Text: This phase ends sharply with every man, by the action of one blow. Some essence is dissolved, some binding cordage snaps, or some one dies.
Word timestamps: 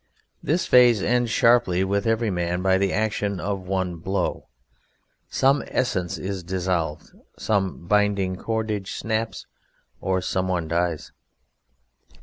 This 0.41 0.65
phase 0.65 0.99
ends 1.03 1.29
sharply 1.29 1.83
with 1.83 2.07
every 2.07 2.31
man, 2.31 2.63
by 2.63 2.79
the 2.79 2.91
action 2.91 3.39
of 3.39 3.67
one 3.67 3.97
blow. 3.97 4.47
Some 5.29 5.63
essence 5.67 6.17
is 6.17 6.41
dissolved, 6.41 7.11
some 7.37 7.85
binding 7.85 8.35
cordage 8.35 8.93
snaps, 8.93 9.45
or 9.99 10.19
some 10.19 10.47
one 10.47 10.67
dies. 10.67 11.11